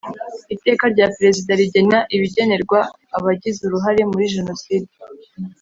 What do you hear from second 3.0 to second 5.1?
abagize uruhare muri genoside